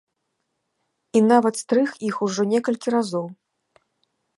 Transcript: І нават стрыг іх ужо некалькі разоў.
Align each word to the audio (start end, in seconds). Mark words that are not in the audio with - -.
І 1.19 1.23
нават 1.31 1.55
стрыг 1.65 1.89
іх 2.11 2.15
ужо 2.31 2.41
некалькі 2.55 2.89
разоў. 3.01 3.25